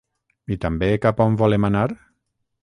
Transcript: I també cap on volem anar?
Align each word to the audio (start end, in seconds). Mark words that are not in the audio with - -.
I 0.55 0.55
també 0.63 0.89
cap 1.03 1.21
on 1.27 1.37
volem 1.43 1.69
anar? 1.71 1.85